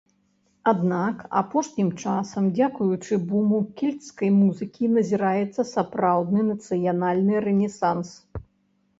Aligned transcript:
Аднак 0.69 1.17
апошнім 1.41 1.89
часам 2.03 2.43
дзякуючы 2.59 3.13
буму 3.31 3.59
кельцкай 3.81 4.29
музыкі 4.37 4.89
назіраецца 4.95 5.61
сапраўдны 5.73 6.41
нацыянальны 6.49 7.33
рэнесанс. 7.47 8.09